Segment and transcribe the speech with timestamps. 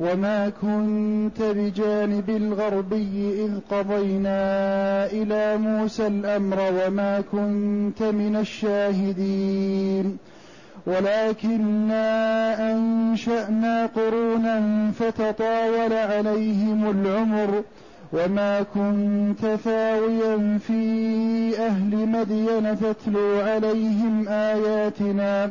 [0.00, 4.40] وما كنت بجانب الغربي إذ قضينا
[5.06, 10.16] إلى موسى الأمر وما كنت من الشاهدين
[10.86, 12.04] ولكنا
[12.72, 17.62] أنشأنا قرونا فتطاول عليهم العمر
[18.12, 20.82] وما كنت ثاويا في
[21.58, 25.50] أهل مدين تتلو عليهم آياتنا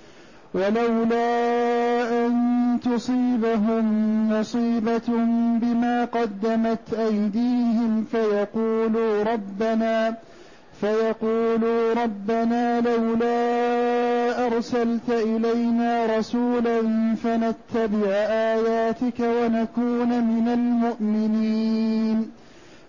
[0.53, 3.85] ولولا أن تصيبهم
[4.29, 5.07] مصيبة
[5.61, 10.17] بما قدمت أيديهم فيقولوا ربنا
[10.81, 16.81] فيقولوا ربنا لولا أرسلت إلينا رسولا
[17.23, 18.11] فنتبع
[18.55, 22.40] آياتك ونكون من المؤمنين.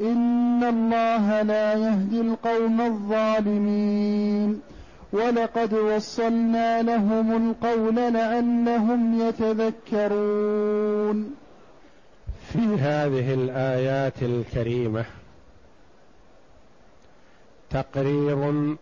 [0.00, 4.60] ان الله لا يهدي القوم الظالمين
[5.12, 10.68] ولقد وصلنا لهم القول لعلهم يتذكرون
[12.52, 15.04] في هذه الآيات الكريمة
[17.70, 18.76] تقرير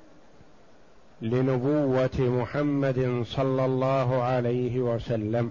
[1.22, 5.50] لنبوة محمد صلى الله عليه وسلم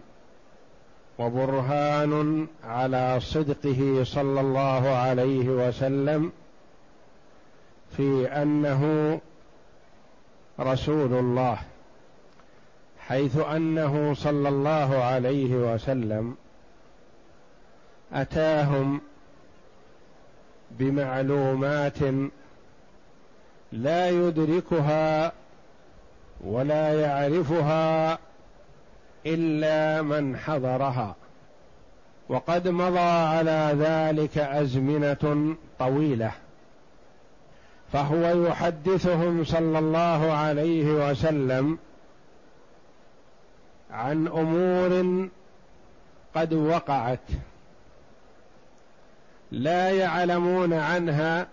[1.20, 6.32] وبرهان على صدقه صلى الله عليه وسلم
[7.98, 9.20] في أنه
[10.60, 11.58] رسول الله
[13.00, 16.36] حيث أنه صلى الله عليه وسلم
[18.14, 19.02] أتاهم
[20.72, 21.98] بمعلومات
[23.72, 25.32] لا يدركها
[26.44, 28.20] ولا يعرفها
[29.26, 31.16] إلا من حضرها.
[32.30, 36.32] وقد مضى على ذلك أزمنة طويلة.
[37.94, 41.78] فهو يحدثهم صلى الله عليه وسلم
[43.92, 45.28] عن أمور
[46.36, 47.20] قد وقعت
[49.52, 51.48] لا يعلمون عنها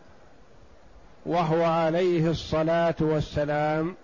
[1.27, 3.95] وهو عليه الصلاة والسلام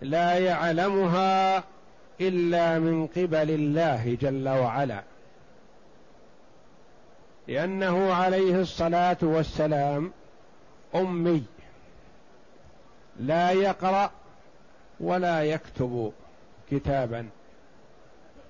[0.00, 1.64] لا يعلمها
[2.20, 5.02] إلا من قبل الله جل وعلا.
[7.48, 10.12] لأنه عليه الصلاة والسلام
[10.94, 11.44] أمي.
[13.20, 14.10] لا يقرأ
[15.00, 16.12] ولا يكتب
[16.70, 17.28] كتابا.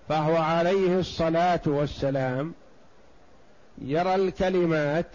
[0.08, 2.54] فهو عليه الصلاة والسلام
[3.78, 5.10] يرى الكلمات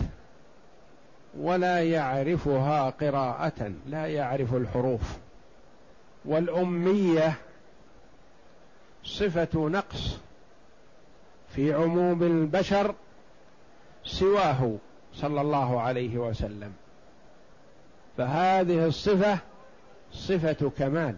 [1.40, 5.18] ولا يعرفها قراءة لا يعرف الحروف.
[6.26, 7.34] والأمية
[9.04, 10.18] صفة نقص
[11.56, 12.96] في عموم البشر
[14.06, 14.76] سواه
[15.14, 16.74] صلى الله عليه وسلم.
[18.18, 19.38] فهذه الصفة
[20.12, 21.16] صفة كمال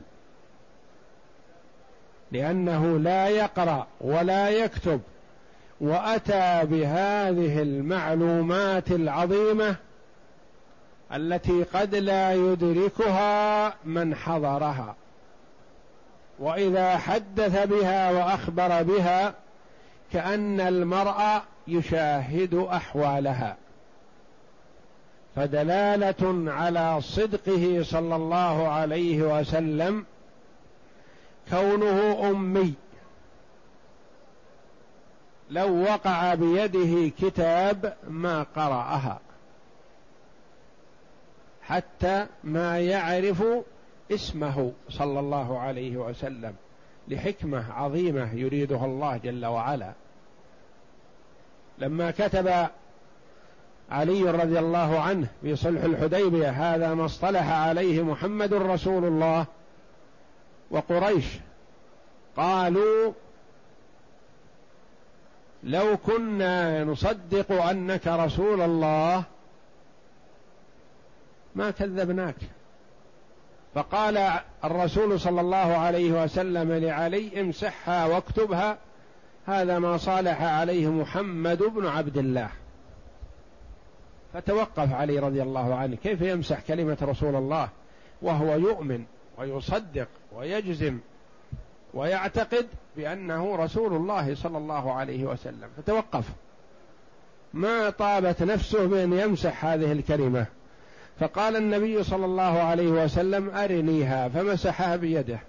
[2.31, 5.01] لأنه لا يقرأ ولا يكتب
[5.81, 9.75] وأتى بهذه المعلومات العظيمة
[11.13, 14.95] التي قد لا يدركها من حضرها.
[16.41, 19.33] وإذا حدث بها وأخبر بها
[20.13, 23.57] كأن المرء يشاهد أحوالها.
[25.35, 30.05] فدلالة على صدقه صلى الله عليه وسلم
[31.49, 32.73] كونه أمي.
[35.49, 39.19] لو وقع بيده كتاب ما قرأها.
[41.61, 43.43] حتى ما يعرف
[44.12, 46.56] اسمه صلى الله عليه وسلم
[47.08, 49.94] لحكمة عظيمة يريدها الله جل وعلا.
[51.78, 52.68] لما كتب
[53.92, 59.46] علي رضي الله عنه في صلح الحديبية هذا ما اصطلح عليه محمد رسول الله
[60.72, 61.25] وقريش.
[62.38, 63.13] قالوا
[65.63, 69.24] لو كنا نصدق أنك رسول الله
[71.56, 72.36] ما كذبناك.
[73.75, 78.77] فقال الرسول صلى الله عليه وسلم لعلي امسحها واكتبها
[79.45, 82.50] هذا ما صالح عليه محمد بن عبد الله.
[84.33, 87.69] فتوقف علي رضي الله عنه كيف يمسح كلمة رسول الله
[88.21, 89.03] وهو يؤمن
[89.38, 91.00] ويصدق ويجزم
[91.94, 92.67] ويعتقد
[92.97, 96.25] بأنه رسول الله صلى الله عليه وسلم؟ فتوقف.
[97.53, 100.45] ما طابت نفسه بأن يمسح هذه الكلمة؟
[101.21, 105.39] فقال النبي صلى الله عليه وسلم أرنيها فمسحها بيده.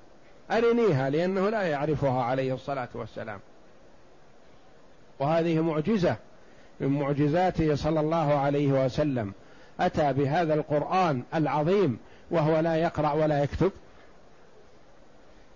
[0.50, 3.40] أرنيها لأنه لا يعرفها عليه الصلاة والسلام.
[5.18, 6.16] وهذه معجزة
[6.80, 9.32] من معجزاته صلى الله عليه وسلم.
[9.80, 11.98] أتى بهذا القرآن العظيم
[12.30, 13.72] وهو لا يقرأ ولا يكتب.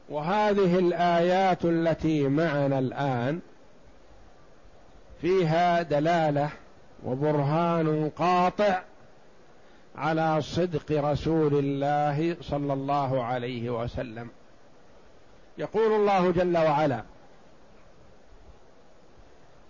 [0.08, 3.40] وهذه الآيات التي معنا الآن
[5.20, 6.48] فيها دلالة
[7.04, 8.82] وبرهان قاطع
[9.96, 14.28] على صدق رسول الله صلى الله عليه وسلم.
[15.58, 17.02] يقول الله جل وعلا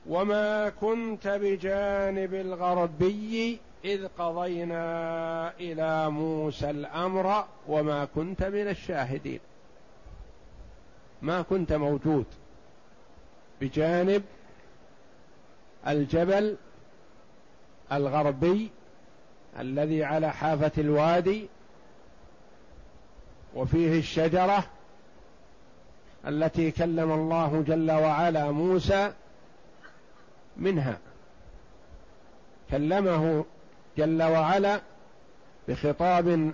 [0.07, 9.41] وما كنت بجانب الغربي إذ قضينا إلى موسى الأمر وما كنت من الشاهدين.
[11.23, 12.25] ما كنت موجود
[13.61, 14.23] بجانب
[15.89, 16.57] الجبل
[17.93, 18.71] الغربي
[19.61, 21.49] الذي على حافة الوادي
[23.55, 24.65] وفيه الشجرة
[26.27, 29.13] التي كلم الله جل وعلا موسى
[30.57, 30.99] منها.
[32.71, 33.45] كلمه
[33.99, 34.81] جل وعلا
[35.69, 36.53] بخطاب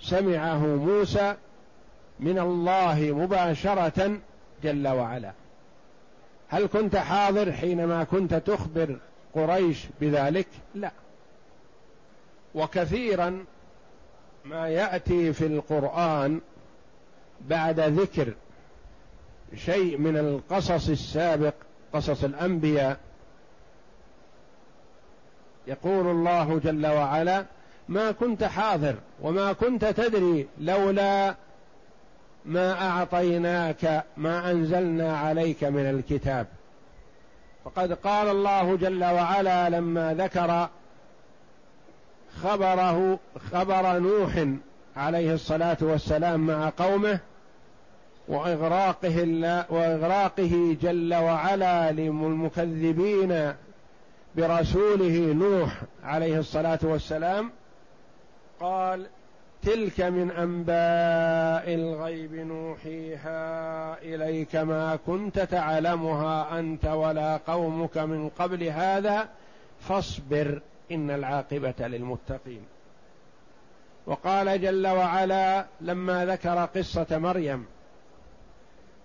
[0.00, 1.36] سمعه موسى
[2.20, 4.18] من الله مباشرة
[4.62, 5.32] جل وعلا.
[6.48, 8.98] هل كنت حاضر حينما كنت تخبر
[9.34, 10.92] قريش بذلك؟ لا.
[12.54, 13.44] وكثيرا
[14.44, 16.40] ما يأتي في القرآن
[17.40, 18.32] بعد ذكر
[19.56, 21.54] شيء من القصص السابق
[21.92, 22.98] قصص الأنبياء.
[25.66, 27.44] يقول الله جل وعلا
[27.88, 31.34] ما كنت حاضر وما كنت تدري لولا
[32.44, 36.46] ما أعطيناك ما أنزلنا عليك من الكتاب.
[37.64, 40.68] فقد قال الله جل وعلا لما ذكر
[42.42, 43.18] خبره
[43.52, 44.46] خبر نوح
[44.96, 47.18] عليه الصلاة والسلام مع قومه
[48.28, 49.24] وإغراقه
[49.70, 53.52] وإغراقه جل وعلا للمكذبين
[54.36, 57.50] برسوله نوح عليه الصلاة والسلام
[58.60, 59.06] قال
[59.62, 69.28] تلك من أنباء الغيب نوحيها إليك ما كنت تعلمها أنت ولا قومك من قبل هذا
[69.80, 70.60] فاصبر.
[70.94, 72.62] إن العاقبة للمتقين.
[74.06, 77.66] وقال جل وعلا لما ذكر قصة مريم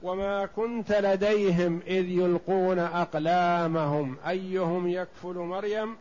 [0.03, 5.95] وما كنت لديهم إذ يلقون أقلامهم أيهم يكفل مريم؟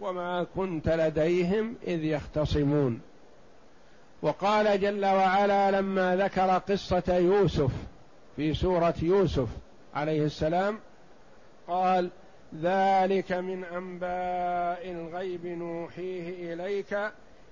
[0.00, 3.00] وما كنت لديهم إذ يختصمون.
[4.22, 7.70] وقال جل وعلا لما ذكر قصة يوسف
[8.36, 9.48] في سورة يوسف
[9.94, 10.78] عليه السلام
[11.68, 12.10] قال
[12.60, 16.98] ذلك من أنباء الغيب نوحيه إليك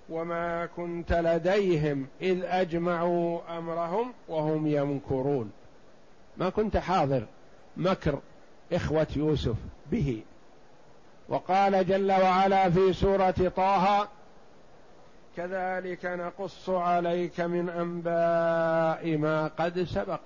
[0.08, 5.52] وما كنت لديهم إذ أجمعوا أمرهم وهم يمكرون.
[6.36, 7.26] ما كنت حاضر
[7.76, 8.18] مكر
[8.72, 9.56] إخوة يوسف
[9.92, 10.22] به.
[11.28, 14.08] وقال جل وعلا في سورة طه
[15.36, 20.20] كذلك نقص عليك من أنباء ما قد سبق.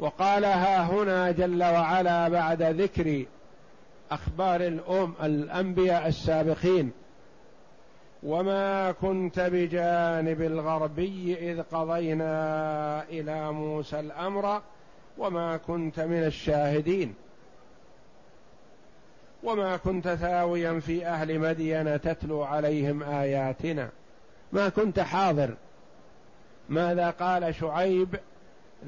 [0.00, 3.24] وقالها هنا جل وعلا بعد ذكر
[4.10, 6.90] أخبار الأم الأنبياء السابقين.
[8.22, 14.62] وما كنت بجانب الغربي إذ قضينا إلى موسى الأمر
[15.18, 17.14] وما كنت من الشاهدين.
[19.42, 23.88] وما كنت ثاويا في أهل مدين تتلو عليهم آياتنا.
[24.52, 25.54] ما كنت حاضر.
[26.68, 28.16] ماذا قال شعيب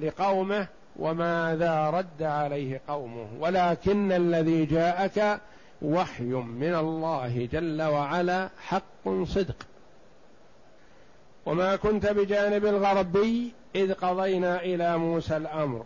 [0.00, 0.66] لقومه
[0.98, 3.28] وماذا رد عليه قومه.
[3.40, 5.40] ولكن الذي جاءك
[5.82, 9.66] وحي من الله جل وعلا حق صدق.
[11.46, 15.84] وما كنت بجانب الغربي إذ قضينا إلى موسى الأمر.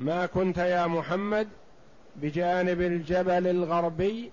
[0.00, 1.48] ما كنت يا محمد
[2.16, 4.30] بجانب الجبل الغربي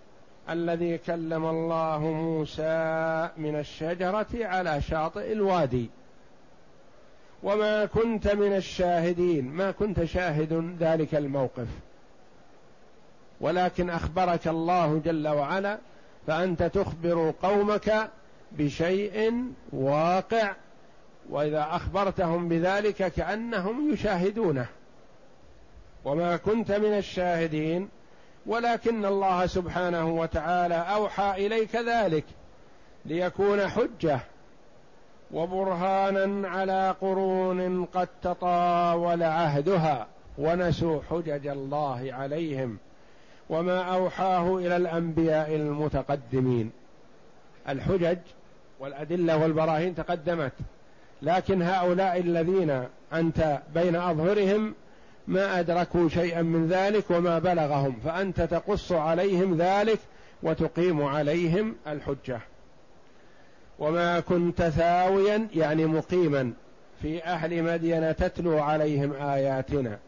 [0.49, 5.89] الذي كلم الله موسى من الشجرة على شاطئ الوادي.
[7.43, 9.45] وما كنت من الشاهدين.
[9.45, 11.67] ما كنت شاهد ذلك الموقف.
[13.41, 15.77] ولكن أخبرك الله جل وعلا
[16.27, 18.09] فأنت تخبر قومك
[18.51, 20.55] بشيء واقع.
[21.29, 24.65] وإذا أخبرتهم بذلك كأنهم يشاهدونه.
[26.05, 27.89] وما كنت من الشاهدين.
[28.45, 32.23] ولكن الله سبحانه وتعالى أوحى إليك ذلك
[33.05, 34.19] ليكون حجة
[35.33, 40.07] وبرهانا على قرون قد تطاول عهدها
[40.37, 42.77] ونسوا حجج الله عليهم
[43.49, 46.71] وما أوحاه إلى الأنبياء المتقدمين.
[47.69, 48.17] الحجج
[48.79, 50.53] والأدلة والبراهين تقدمت
[51.21, 52.83] لكن هؤلاء الذين
[53.13, 54.73] أنت بين أظهرهم
[55.27, 59.99] ما أدركوا شيئا من ذلك وما بلغهم فأنت تقص عليهم ذلك
[60.43, 62.39] وتقيم عليهم الحجة.
[63.81, 66.53] وما كنت ثاويا يعني مقيما
[67.01, 69.99] في أهل مدين تتلو عليهم آياتنا.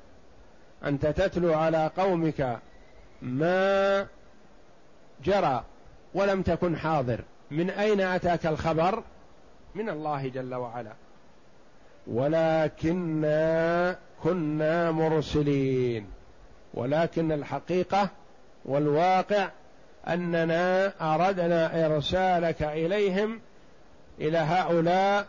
[0.86, 2.60] أنت تتلو على قومك
[3.22, 4.08] ما
[5.24, 5.64] جرى
[6.14, 7.20] ولم تكن حاضر.
[7.52, 9.04] من أين أتاك الخبر؟
[9.76, 10.94] من الله جل وعلا.
[12.08, 16.08] ولكنا كنا مرسلين.
[16.74, 18.10] ولكن الحقيقة
[18.66, 19.50] والواقع
[20.08, 23.40] أننا أردنا إرسالك إليهم
[24.20, 25.28] إلى هؤلاء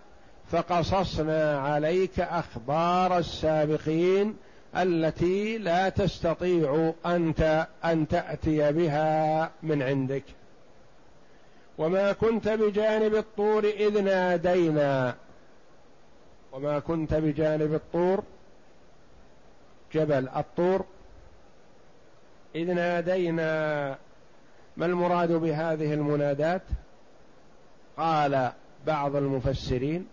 [0.50, 4.36] فقصصنا عليك أخبار السابقين
[4.76, 10.24] التي لا تستطيع انت أن تأتي بها من عندك.
[11.78, 15.14] وما كنت بجانب الطور إذ نادينا.
[16.52, 18.22] وما كنت بجانب الطور
[19.92, 20.84] جبل الطور
[22.54, 23.96] إذ نادينا.
[24.76, 26.62] ما المراد بهذه المنادات؟
[27.96, 28.52] قال
[28.86, 30.06] بعض المفسرين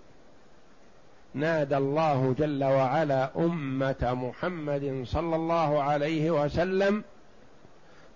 [1.33, 7.03] نادى الله جل وعلا أمة محمد صلى الله عليه وسلم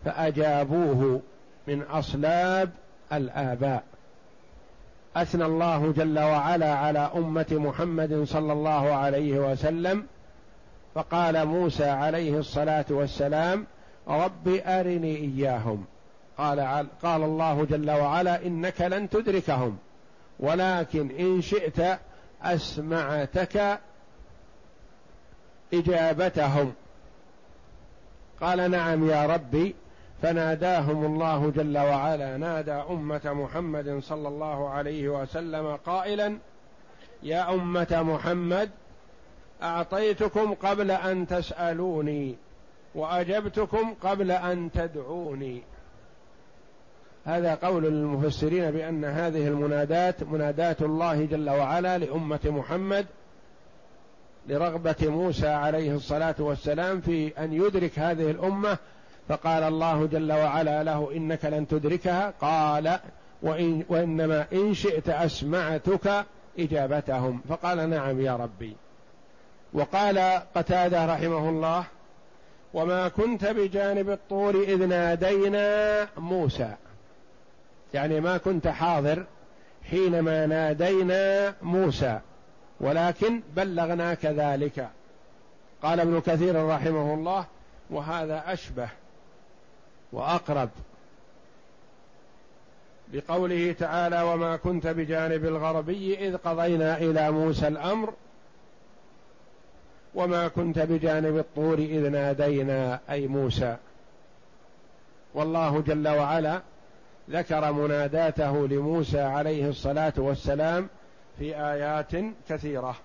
[0.05, 1.21] فأجابوه
[1.67, 2.69] من أصلاب
[3.13, 3.83] الآباء.
[5.15, 10.05] أثنى الله جل وعلا على أمة محمد صلى الله عليه وسلم
[10.95, 13.65] فقال موسى عليه الصلاة والسلام
[14.07, 15.85] رب أرني إياهم.
[16.37, 16.59] قال
[17.03, 19.77] قال الله جل وعلا إنك لن تدركهم.
[20.39, 21.99] ولكن إن شئت
[22.41, 23.79] أسمعتك
[25.73, 26.73] إجابتهم.
[28.41, 29.75] قال نعم يا ربي.
[30.21, 32.37] فناداهم الله جل وعلا.
[32.37, 36.37] نادى أمة محمد صلى الله عليه وسلم قائلا
[37.23, 38.69] يا أمة محمد
[39.63, 42.35] أعطيتكم قبل أن تسألوني
[42.95, 45.63] وأجبتكم قبل أن تدعوني.
[47.25, 53.05] هذا قول المفسرين بأن هذه المنادات منادات الله جل وعلا لأمة محمد
[54.47, 58.77] لرغبة موسى عليه الصلاة والسلام في أن يدرك هذه الأمة.
[59.29, 62.33] فقال الله جل وعلا له إنك لن تدركها.
[62.41, 62.99] قال
[63.41, 66.25] وإن وإنما إن شئت أسمعتك
[66.59, 67.41] إجابتهم.
[67.49, 68.75] فقال نعم يا ربي.
[69.73, 71.83] وقال قتادة رحمه الله
[72.73, 76.75] وما كنت بجانب الطور إذ نادينا موسى.
[77.95, 79.25] يعني ما كنت حاضر
[79.89, 82.19] حينما نادينا موسى
[82.79, 84.89] ولكن بلغناك ذلك
[85.83, 87.45] قال ابن كثير رحمه الله
[87.89, 88.89] وهذا أشبه
[90.11, 90.69] وأقرب
[93.13, 98.13] بقوله تعالى وما كنت بجانب الغربي إذ قضينا إلى موسى الأمر
[100.15, 103.77] وما كنت بجانب الطور إذ نادينا أي موسى.
[105.33, 106.61] والله جل وعلا
[107.29, 110.89] ذكر مناداته لموسى عليه الصلاة والسلام
[111.39, 112.11] في آيات
[112.49, 112.95] كثيرة.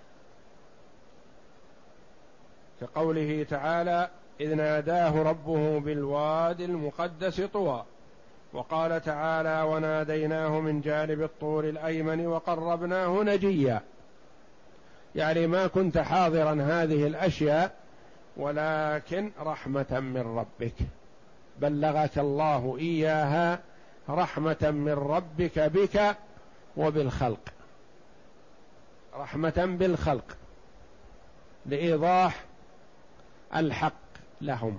[2.81, 4.09] كقوله تعالى
[4.41, 7.85] إذ ناداه ربه بالواد المقدس طوى.
[8.53, 13.81] وقال تعالى وناديناه من جانب الطور الأيمن وقربناه نجيا.
[15.15, 17.73] يعني ما كنت حاضرا هذه الأشياء
[18.37, 20.75] ولكن رحمة من ربك.
[21.61, 23.59] بلغك الله إياها
[24.15, 26.17] رحمة من ربك بك
[26.77, 27.41] وبالخلق.
[29.15, 30.37] رحمة بالخلق.
[31.67, 32.45] لإيضاح
[33.57, 33.93] الحق
[34.41, 34.79] لهم.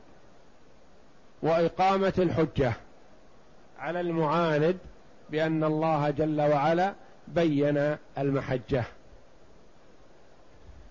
[1.44, 2.74] وإقامة الحجة
[3.80, 4.78] على المعاند
[5.30, 6.94] بأن الله جل وعلا
[7.28, 8.84] بين المحجة.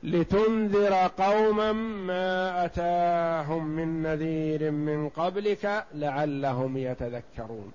[0.03, 7.73] لتنذر قوما ما أتاهم من نذير من قبلك لعلهم يتذكرون.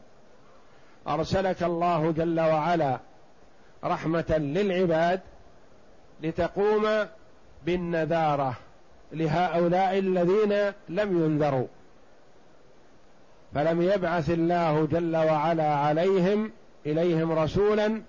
[1.08, 3.00] أرسلك الله جل وعلا
[3.84, 5.20] رحمة للعباد
[6.24, 6.88] لتقوم
[7.66, 8.58] بالنذارة
[9.12, 11.68] لهؤلاء الذين لم ينذروا.
[13.56, 16.52] فلم يبعث الله جل وعلا عليهم
[16.86, 18.02] إليهم رسولا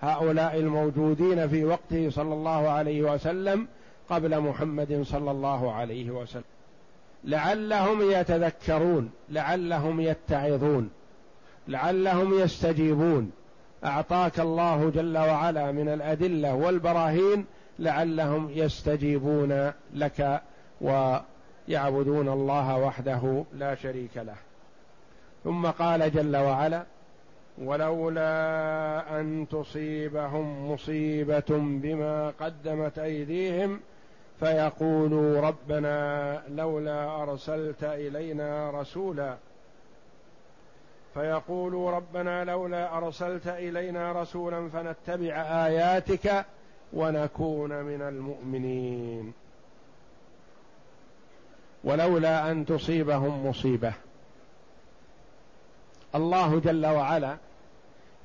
[0.00, 3.68] هؤلاء الموجودين في وقته صلى الله عليه وسلم
[4.08, 6.44] قبل محمد صلى الله عليه وسلم.
[7.24, 10.90] لعلهم يتذكرون لعلهم يتعظون.
[11.68, 13.32] لعلهم يستجيبون.
[13.84, 17.44] أعطاك الله جل وعلا من الأدلة والبراهين
[17.78, 20.42] لعلهم يستجيبون لك
[20.80, 24.36] ويعبدون الله وحده لا شريك له.
[25.44, 26.84] ثم قال جل وعلا
[27.58, 33.80] ولولا أن تصيبهم مصيبة بما قدمت أيديهم
[34.40, 39.36] فيقولوا ربنا لولا أرسلت إلينا رسولا
[41.14, 45.34] فيقولوا ربنا لولا أرسلت إلينا رسولا فنتبع
[45.66, 46.44] آياتك
[46.92, 49.32] ونكون من المؤمنين.
[51.84, 53.92] ولولا أن تصيبهم مصيبة.
[56.14, 57.36] الله جل وعلا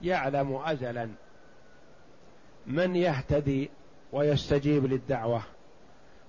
[0.02, 1.10] يعلم ازلا
[2.68, 3.70] من يهتدي
[4.12, 5.42] ويستجيب للدعوة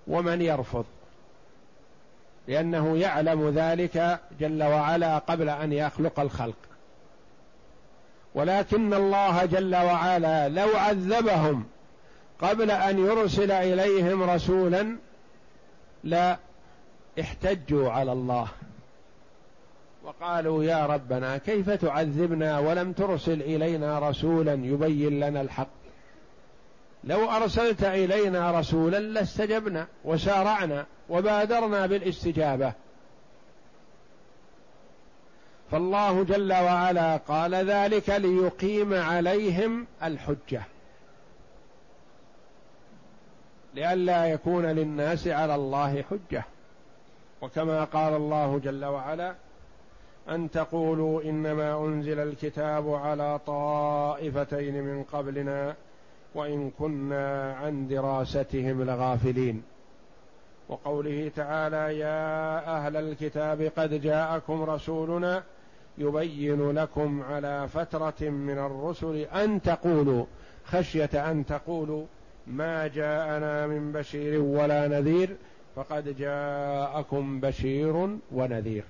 [0.06, 0.84] ومن يرفض.
[2.48, 6.56] لأنه يعلم ذلك جل وعلا قبل أن يخلق الخلق.
[8.34, 11.64] ولكن الله جل وعلا لو عذبهم
[12.40, 14.96] قبل أن يرسل إليهم رسولا
[16.04, 16.36] لا
[17.20, 18.48] احتجوا على الله.
[20.04, 25.79] وقالوا يا ربنا كيف تعذبنا ولم ترسل إلينا رسولا يبين لنا الحق؟
[27.04, 32.72] لو أرسلت إلينا رسولا لاستجبنا وسارعنا وبادرنا بالاستجابة.
[35.70, 40.62] فالله جل وعلا قال ذلك ليقيم عليهم الحجة.
[43.74, 46.44] لئلا يكون للناس على الله حجة.
[47.42, 49.34] وكما قال الله جل وعلا
[50.28, 55.74] أن تقولوا إنما أنزل الكتاب على طائفتين من قبلنا
[56.34, 59.62] وإن كنا عن دراستهم لغافلين.
[60.68, 65.42] وقوله تعالى يا أهل الكتاب قد جاءكم رسولنا
[65.98, 70.24] يبين لكم على فترة من الرسل أن تقولوا
[70.64, 72.04] خشية أن تقولوا
[72.46, 75.36] ما جاءنا من بشير ولا نذير
[75.76, 78.84] فقد جاءكم بشير ونذير.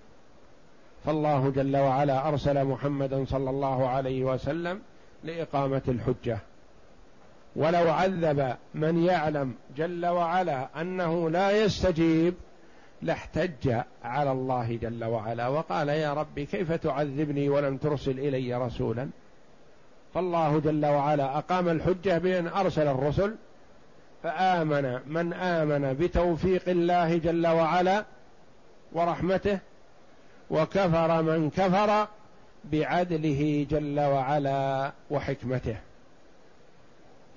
[1.05, 4.81] فالله جل وعلا أرسل محمدا صلى الله عليه وسلم
[5.25, 6.39] لإقامة الحجة.
[7.57, 12.35] ولو عذب من يعلم جل وعلا أنه لا يستجيب
[13.03, 19.09] لاحتج على الله جل وعلا وقال يا رب كيف تعذبني ولم ترسل إلي رسولا؟
[20.15, 23.35] فالله جل وعلا أقام الحجة بأن أرسل الرسل
[24.23, 28.05] فآمن من آمن بتوفيق الله جل وعلا
[28.93, 29.59] ورحمته
[30.51, 32.09] وكفر من كفر
[32.65, 35.77] بعدله جل وعلا وحكمته.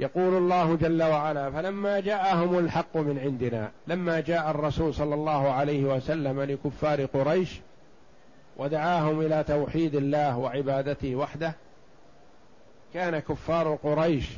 [0.00, 5.84] يقول الله جل وعلا فلما جاءهم الحق من عندنا لما جاء الرسول صلى الله عليه
[5.84, 7.60] وسلم لكفار قريش
[8.56, 11.54] ودعاهم إلى توحيد الله وعبادته وحده
[12.94, 14.28] كان كفار قريش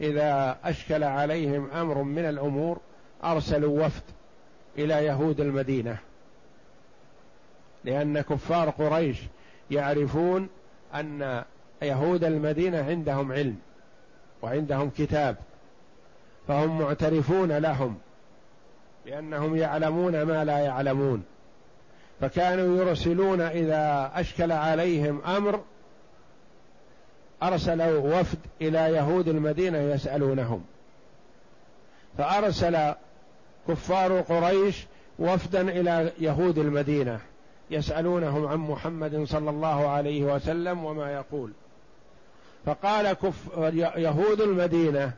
[0.00, 2.80] إذا أشكل عليهم أمر من الأمور
[3.24, 4.02] أرسلوا وفد
[4.78, 5.96] إلى يهود المدينة.
[7.84, 9.18] لأن كفار قريش
[9.70, 10.48] يعرفون
[10.94, 11.42] أن
[11.82, 13.56] يهود المدينة عندهم علم.
[14.44, 15.36] وعندهم كتاب
[16.48, 17.98] فهم معترفون لهم
[19.06, 21.22] لانهم يعلمون ما لا يعلمون
[22.20, 25.60] فكانوا يرسلون إذا أشكل عليهم أمر
[27.42, 30.64] أرسلوا وفد إلى يهود المدينة يسألونهم
[32.18, 32.94] فأرسل
[33.68, 34.86] كفار قريش
[35.18, 37.20] وفدا إلى يهود المدينة
[37.70, 41.52] يسألونهم عن محمد صلى الله عليه وسلم وما يقول
[42.66, 43.36] فقال كف
[43.96, 45.12] يهود المدينة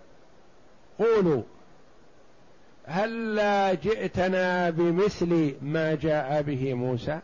[0.98, 1.42] قولوا
[2.86, 7.20] هلا جئتنا بمثل ما جاء به موسى؟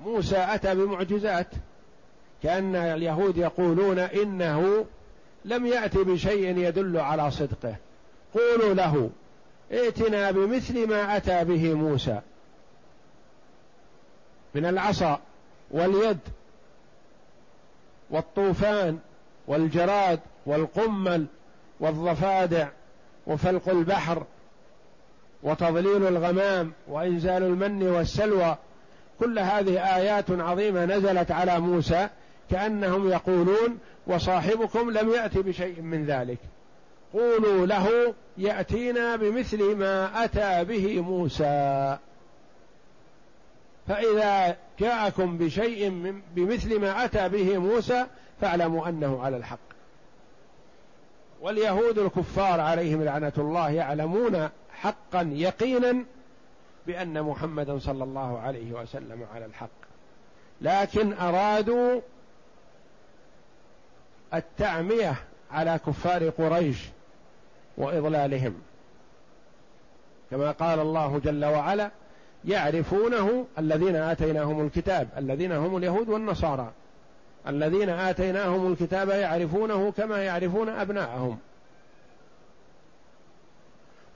[0.00, 1.46] موسى أتى بمعجزات
[2.42, 4.86] كأن اليهود يقولون إنه
[5.44, 7.76] لم يات بشيء يدل على صدقه.
[8.34, 9.10] قولوا له
[9.72, 12.20] ائتنا بمثل ما أتى به موسى
[14.54, 15.20] من العصا
[15.70, 16.18] واليد
[18.10, 18.98] والطوفان
[19.46, 21.26] والجراد والقمل
[21.80, 22.68] والضفادع
[23.26, 24.22] وفلق البحر
[25.42, 28.56] وتضليل الغمام وإنزال المن والسلوى
[29.20, 32.08] كل هذه آيات عظيمة نزلت على موسى
[32.50, 36.38] كأنهم يقولون وصاحبكم لم يأت بشيء من ذلك.
[37.12, 41.98] قولوا له يأتينا بمثل ما أتى به موسى.
[43.90, 48.06] فإذا جاءكم بشيء من بمثل ما أتى به موسى
[48.40, 49.58] فاعلموا أنه على الحق.
[51.40, 56.04] واليهود الكفار عليهم لعنة الله يعلمون حقا يقينا
[56.86, 59.68] بأن محمدا صلى الله عليه وسلم على الحق.
[60.60, 62.00] لكن أرادوا
[64.34, 65.14] التعمية
[65.50, 66.88] على كفار قريش
[67.76, 68.54] وإضلالهم.
[70.30, 71.90] كما قال الله جل وعلا
[72.44, 76.72] يعرفونه الذين آتيناهم الكتاب الذين هم اليهود والنصارى.
[77.46, 81.38] الذين آتيناهم الكتاب يعرفونه كما يعرفون أبناءهم.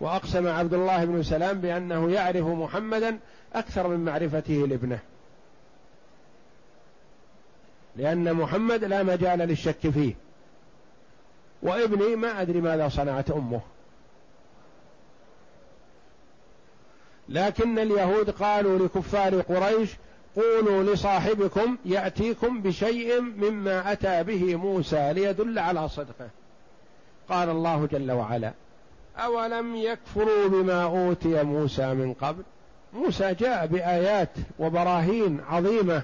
[0.00, 3.18] وأقسم عبد الله بن سلام بأنه يعرف محمدا
[3.54, 4.98] أكثر من معرفته لابنه.
[7.96, 10.14] لأن محمد لا مجال للشك فيه.
[11.62, 13.60] وابني ما أدري ماذا صنعت أمه.
[17.28, 19.90] لكن اليهود قالوا لكفار قريش
[20.36, 26.28] قولوا لصاحبكم يأتيكم بشيء مما أتى به موسى ليدل على صدقه.
[27.28, 28.52] قال الله جل وعلا
[29.16, 32.42] أولم يكفروا بما أوتي موسى من قبل؟
[32.92, 36.02] موسى جاء بآيات وبراهين عظيمة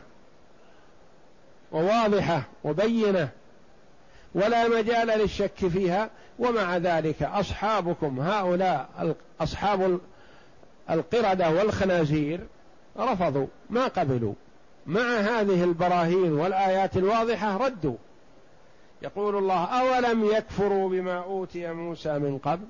[1.72, 3.28] وواضحة وبينة
[4.34, 10.00] ولا مجال للشك فيها ومع ذلك أصحابكم هؤلاء أصحاب
[10.90, 12.40] القردة والخنازير
[12.98, 14.34] رفضوا ما قبلوا.
[14.86, 17.96] مع هذه البراهين والآيات الواضحة ردوا.
[19.02, 22.64] يقول الله أولم يكفروا بما أوتي موسى من قبل؟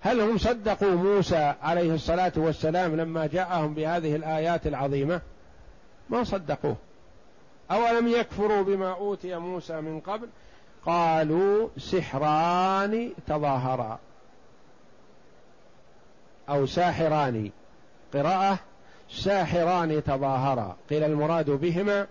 [0.00, 5.20] هل هم صدقوا موسى عليه الصلاة والسلام لما جاءهم بهذه الآيات العظيمة؟
[6.10, 6.76] ما صدقوه.
[7.70, 10.28] أولم يكفروا بما أوتي موسى من قبل؟
[10.86, 13.98] قالوا سحران تظاهرا.
[16.48, 17.50] أو ساحران.
[18.14, 18.58] قراءة
[19.10, 20.76] ساحران تظاهرا.
[20.90, 22.06] قيل المراد بهما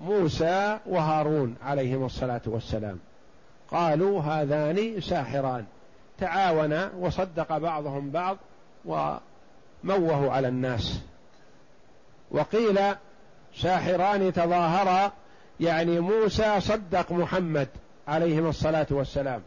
[0.00, 2.98] موسى وهارون عليهما الصلاة والسلام.
[3.70, 5.64] قالوا هذان ساحران.
[6.18, 8.36] تعاونا وصدق بعضهم بعض
[8.84, 11.00] وموهوا على الناس.
[12.30, 12.80] وقيل
[13.56, 15.12] ساحران تظاهرا
[15.60, 17.68] يعني موسى صدق محمد
[18.08, 19.42] عليهما الصلاة والسلام.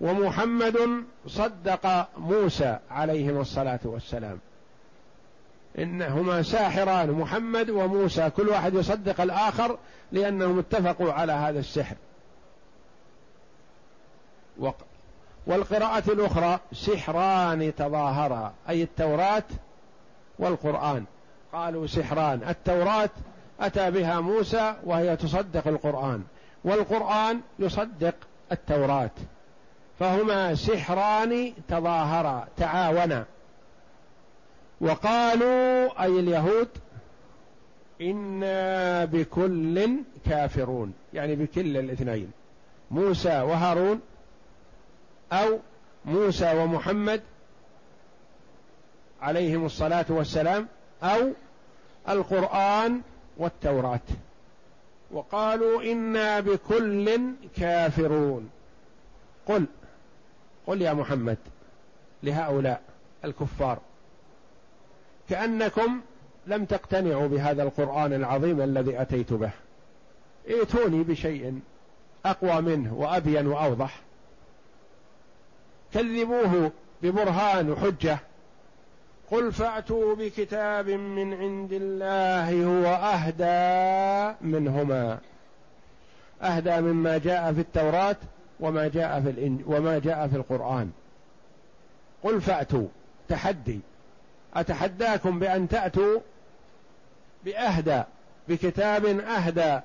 [0.00, 4.38] ومحمد صدق موسى عليهما الصلاة والسلام.
[5.78, 8.30] إنهما ساحران محمد وموسى.
[8.30, 9.78] كل واحد يصدق الآخر
[10.12, 11.96] لأنهم اتفقوا على هذا السحر.
[15.46, 19.44] والقراءة الأخرى سحران تظاهرا أي التوراة
[20.38, 21.04] والقرآن.
[21.52, 22.48] قالوا سحران.
[22.48, 23.10] التوراة
[23.60, 26.22] أتى بها موسى وهي تصدق القرآن
[26.64, 28.14] والقرآن يصدق
[28.52, 29.10] التوراة.
[30.00, 33.24] فهما سحران تظاهرا تعاونا.
[34.80, 36.68] وقالوا أي اليهود
[38.00, 39.90] إنا بكل
[40.26, 40.94] كافرون.
[41.14, 42.32] يعني بكل الاثنين.
[42.90, 44.00] موسى وهارون
[45.32, 45.58] أو
[46.04, 47.20] موسى ومحمد
[49.22, 50.68] عليهم الصلاة والسلام
[51.02, 51.32] أو
[52.08, 53.00] القرآن
[53.36, 54.00] والتوراة.
[55.10, 57.20] وقالوا إنا بكل
[57.56, 58.50] كافرون.
[59.46, 59.66] قل
[60.66, 61.38] قل يا محمد
[62.22, 62.82] لهؤلاء
[63.24, 63.78] الكفار
[65.28, 66.00] كأنكم
[66.46, 69.50] لم تقتنعوا بهذا القرآن العظيم الذي أتيت به.
[70.48, 71.60] ائتوني بشيء
[72.26, 74.00] أقوى منه وأبين وأوضح.
[75.94, 76.70] كذبوه
[77.02, 78.18] ببرهان وحجة.
[79.30, 85.18] قل فأتوا بكتاب من عند الله هو أهدى منهما.
[86.42, 88.16] أهدى مما جاء في التوراة
[88.60, 90.90] وما جاء في الإنج وما جاء في القرآن.
[92.22, 92.86] قل فأتوا.
[93.28, 93.80] تحدي.
[94.54, 96.20] أتحداكم بأن تأتوا
[97.44, 98.02] بأهدى
[98.48, 99.80] بكتاب أهدى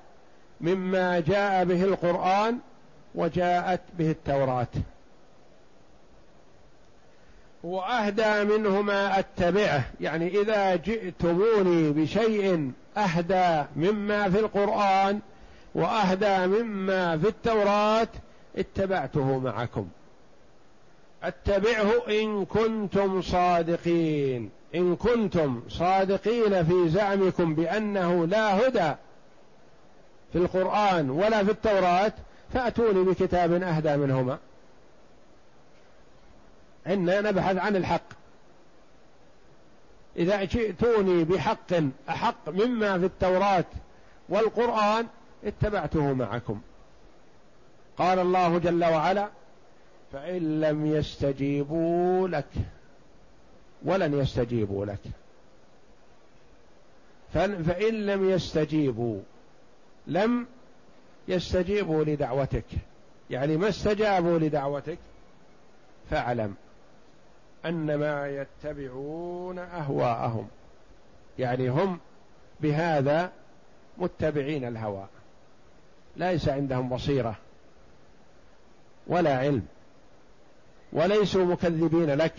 [0.61, 2.57] مما جاء به القرآن
[3.15, 4.67] وجاءت به التوراة.
[7.63, 15.19] وأهدى منهما اتبعه يعني إذا جئتموني بشيء أهدى مما في القرآن
[15.75, 18.07] وأهدى مما في التوراة
[18.57, 19.87] اتبعته معكم.
[21.23, 24.49] اتبعه إن كنتم صادقين.
[24.75, 28.93] إن كنتم صادقين في زعمكم بأنه لا هدى
[30.33, 32.13] في القرآن ولا في التوراة
[32.53, 34.37] فأتوني بكتاب أهدى منهما.
[36.87, 38.09] إنا نبحث عن الحق.
[40.17, 41.73] إذا جئتوني بحق
[42.09, 43.65] أحق مما في التوراة
[44.29, 45.07] والقرآن
[45.43, 46.61] اتبعته معكم.
[47.97, 49.29] قال الله جل وعلا
[50.13, 52.49] فإن لم يستجيبوا لك
[53.83, 54.99] ولن يستجيبوا لك.
[57.33, 59.19] فإن لم يستجيبوا
[60.07, 60.47] لم
[61.27, 62.65] يستجيبوا لدعوتك.
[63.29, 64.97] يعني ما استجابوا لدعوتك
[66.09, 66.55] فاعلم
[67.65, 70.47] أنما يتبعون أهواءهم.
[71.39, 71.99] يعني هم
[72.59, 73.31] بهذا
[73.97, 75.05] متبعين الهوى
[76.17, 77.35] ليس عندهم بصيرة.
[79.07, 79.65] ولا علم
[80.93, 82.35] وليسوا مكذبين لك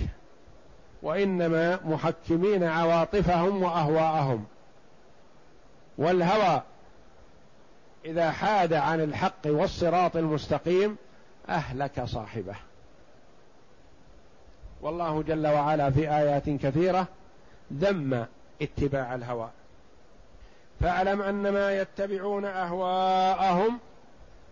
[1.02, 4.44] وإنما محكمين عواطفهم وأهواءهم.
[5.98, 6.62] والهوى
[8.04, 10.96] إذا حاد عن الحق والصراط المستقيم
[11.48, 12.54] أهلك صاحبه.
[14.80, 17.06] والله جل وعلا في آيات كثيرة
[17.72, 18.26] ذم
[18.62, 19.50] اتباع الهوى.
[20.80, 23.78] فاعلم انما يتبعون أهواءهم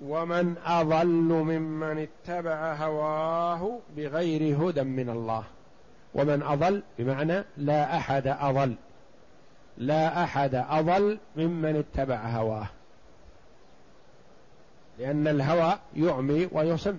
[0.03, 5.45] ومن أضل ممن اتبع هواه بغير هدى من الله.
[6.15, 8.75] ومن أضل بمعنى لا أحد أضل.
[9.79, 12.67] لا أحد أضل ممن اتبع هواه.
[14.99, 16.99] لأن الهوى يعمي ويصم.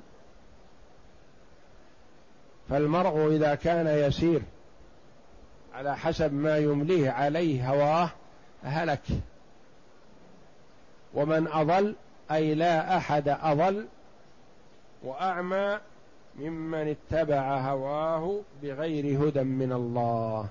[2.70, 4.42] فالمرء إذا كان يسير
[5.74, 8.10] على حسب ما يمليه عليه هواه
[8.64, 9.04] هلك.
[11.14, 11.96] ومن أضل
[12.32, 13.86] أي لا أحد أضل
[15.04, 15.80] وأعمى
[16.40, 20.48] ممن اتبع هواه بغير هدى من الله.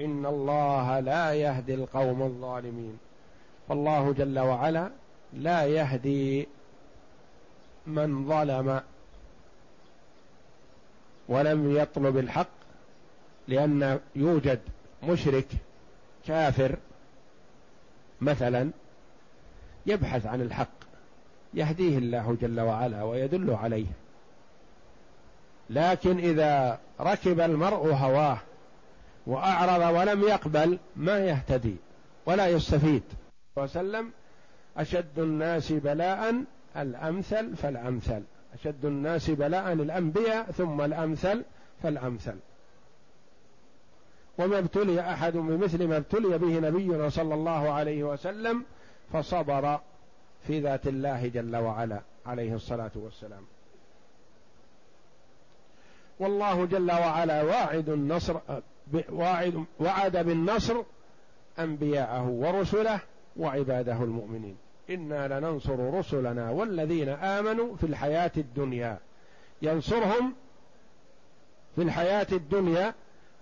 [0.00, 2.98] إن الله لا يهدي القوم الظالمين.
[3.68, 4.90] فالله جل وعلا
[5.32, 6.48] لا يهدي
[7.86, 8.80] من ظلم
[11.28, 12.48] ولم يطلب الحق
[13.48, 14.60] لأن يوجد
[15.02, 15.46] مشرك
[16.26, 16.76] كافر
[18.20, 18.70] مثلا
[19.86, 20.68] يبحث عن الحق
[21.54, 23.86] يهديه الله جل وعلا ويدل عليه.
[25.70, 28.38] لكن إذا ركب المرء هواه
[29.26, 31.76] وأعرض ولم يقبل ما يهتدي
[32.26, 33.02] ولا يستفيد.
[33.56, 34.10] وسلم
[34.76, 36.34] أشد الناس بلاء
[36.76, 38.22] الأمثل فالأمثل.
[38.54, 41.44] أشد الناس بلاء الأنبياء ثم الأمثل
[41.82, 42.36] فالأمثل.
[44.38, 48.64] وما ابتلي أحد بمثل ما ابتلي به نبينا صلى الله عليه وسلم
[49.12, 49.80] فصبر
[50.46, 53.46] في ذات الله جل وعلا عليه الصلاة والسلام.
[56.20, 58.36] والله جل وعلا واعد النصر
[59.08, 60.82] واعد وعد بالنصر
[61.58, 63.00] أنبياءه ورسله
[63.36, 64.56] وعباده المؤمنين.
[64.90, 68.98] إنا لننصر رسلنا والذين آمنوا في الحياة الدنيا.
[69.62, 70.34] ينصرهم
[71.76, 72.94] في الحياة الدنيا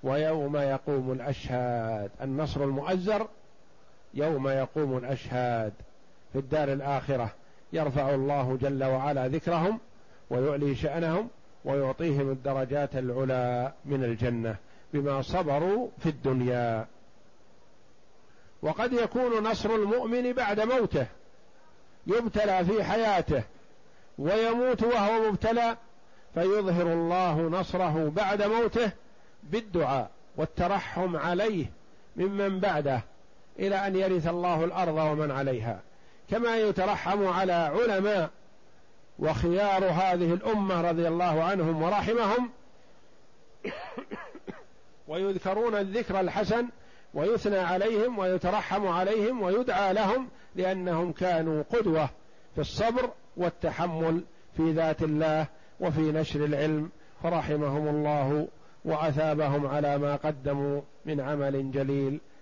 [0.02, 2.10] ويوم يقوم الأشهاد.
[2.22, 3.28] النصر المؤزر
[4.14, 5.72] يوم يقوم الأشهاد
[6.32, 7.30] في الدار الآخرة
[7.72, 9.80] يرفع الله جل وعلا ذكرهم
[10.30, 11.28] ويعلي شأنهم
[11.64, 14.56] ويعطيهم الدرجات العلى من الجنة
[14.92, 16.86] بما صبروا في الدنيا.
[18.62, 21.06] وقد يكون نصر المؤمن بعد موته
[22.06, 23.42] يبتلى في حياته
[24.18, 25.76] ويموت وهو مبتلى
[26.34, 28.90] فيظهر الله نصره بعد موته
[29.42, 31.66] بالدعاء والترحم عليه
[32.16, 33.00] ممن بعده.
[33.60, 35.80] إلى أن يرث الله الأرض ومن عليها.
[36.30, 38.30] كما يترحم على علماء
[39.18, 42.50] وخيار هذه الأمة رضي الله عنهم ورحمهم
[45.08, 46.68] ويذكرون الذكر الحسن
[47.14, 52.10] ويثنى عليهم ويترحم عليهم ويدعى لهم لأنهم كانوا قدوة
[52.54, 54.24] في الصبر والتحمل
[54.56, 55.46] في ذات الله
[55.80, 56.90] وفي نشر العلم.
[57.22, 58.48] فرحمهم الله
[58.84, 62.20] وأثابهم على ما قدموا من عمل جليل.